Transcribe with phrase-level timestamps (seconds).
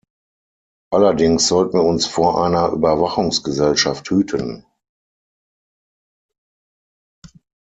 [0.89, 4.65] Allerdings sollten wir uns vor einer Überwachungsgesellschaft hüten.